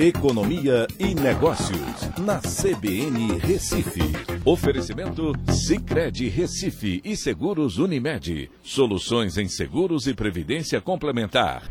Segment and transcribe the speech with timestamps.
[0.00, 4.00] Economia e Negócios, na CBN Recife.
[4.44, 8.48] Oferecimento Cicred Recife e Seguros Unimed.
[8.62, 11.64] Soluções em seguros e previdência complementar.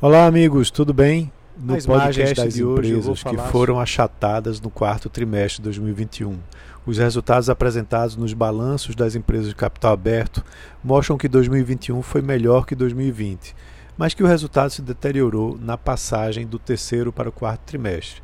[0.00, 1.30] Olá, amigos, tudo bem?
[1.54, 5.58] No Nas podcast das de hoje eu vou empresas que foram achatadas no quarto trimestre
[5.58, 6.38] de 2021.
[6.86, 10.42] Os resultados apresentados nos balanços das empresas de capital aberto
[10.82, 13.54] mostram que 2021 foi melhor que 2020,
[13.96, 18.22] mas que o resultado se deteriorou na passagem do terceiro para o quarto trimestre.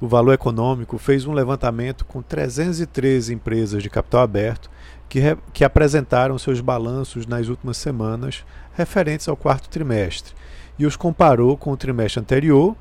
[0.00, 4.70] O Valor Econômico fez um levantamento com 313 empresas de capital aberto
[5.08, 5.20] que,
[5.52, 8.44] que apresentaram seus balanços nas últimas semanas
[8.74, 10.34] referentes ao quarto trimestre
[10.78, 12.76] e os comparou com o trimestre anterior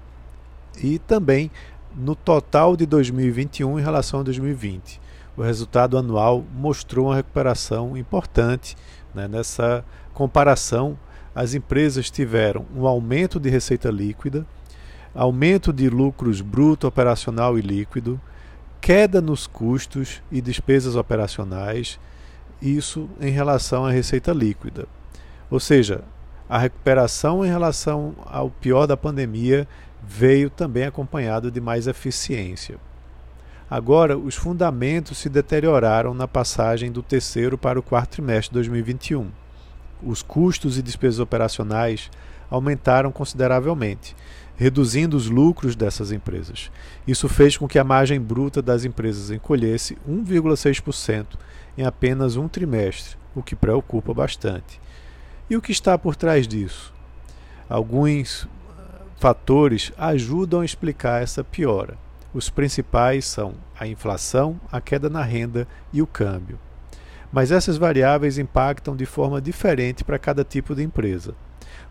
[0.83, 1.49] e também
[1.95, 4.99] no total de 2021 em relação a 2020.
[5.37, 8.75] O resultado anual mostrou uma recuperação importante.
[9.13, 9.27] né?
[9.27, 10.97] Nessa comparação,
[11.35, 14.45] as empresas tiveram um aumento de receita líquida,
[15.13, 18.19] aumento de lucros bruto operacional e líquido,
[18.79, 21.99] queda nos custos e despesas operacionais,
[22.61, 24.87] isso em relação à receita líquida.
[25.51, 26.03] Ou seja,
[26.47, 29.67] a recuperação em relação ao pior da pandemia
[30.01, 32.77] veio também acompanhado de mais eficiência.
[33.69, 39.44] Agora, os fundamentos se deterioraram na passagem do terceiro para o quarto trimestre de 2021.
[40.03, 42.09] Os custos e despesas operacionais
[42.49, 44.15] aumentaram consideravelmente,
[44.55, 46.71] reduzindo os lucros dessas empresas.
[47.07, 51.25] Isso fez com que a margem bruta das empresas encolhesse 1,6%
[51.77, 54.79] em apenas um trimestre, o que preocupa bastante.
[55.49, 56.93] E o que está por trás disso?
[57.69, 58.47] Alguns
[59.17, 61.97] fatores ajudam a explicar essa piora.
[62.33, 66.59] Os principais são a inflação, a queda na renda e o câmbio.
[67.35, 71.35] Mas essas variáveis impactam de forma diferente para cada tipo de empresa.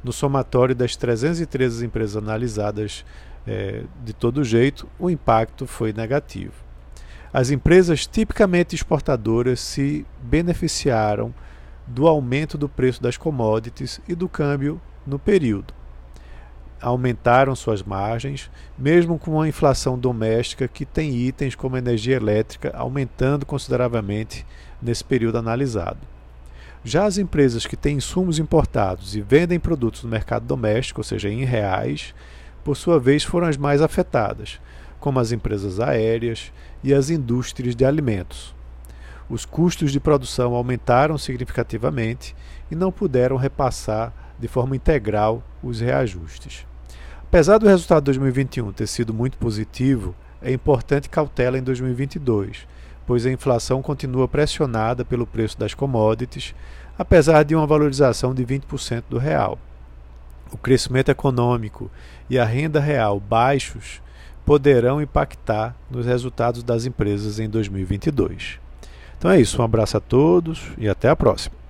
[0.02, 3.04] No somatório das 313 empresas analisadas
[3.46, 6.54] eh, de todo jeito, o impacto foi negativo.
[7.30, 11.34] As empresas tipicamente exportadoras se beneficiaram
[11.86, 15.74] do aumento do preço das commodities e do câmbio no período
[16.80, 23.46] aumentaram suas margens, mesmo com uma inflação doméstica que tem itens como energia elétrica aumentando
[23.46, 24.46] consideravelmente
[24.80, 25.98] nesse período analisado.
[26.84, 31.30] Já as empresas que têm insumos importados e vendem produtos no mercado doméstico, ou seja,
[31.30, 32.14] em reais,
[32.62, 34.60] por sua vez foram as mais afetadas,
[35.00, 36.52] como as empresas aéreas
[36.82, 38.54] e as indústrias de alimentos.
[39.28, 42.36] Os custos de produção aumentaram significativamente
[42.70, 46.66] e não puderam repassar de forma integral os reajustes.
[47.22, 52.66] Apesar do resultado de 2021 ter sido muito positivo, é importante cautela em 2022,
[53.06, 56.54] pois a inflação continua pressionada pelo preço das commodities,
[56.98, 59.58] apesar de uma valorização de 20% do real.
[60.52, 61.90] O crescimento econômico
[62.30, 64.00] e a renda real baixos
[64.44, 68.60] poderão impactar nos resultados das empresas em 2022.
[69.18, 71.63] Então é isso, um abraço a todos e até a próxima.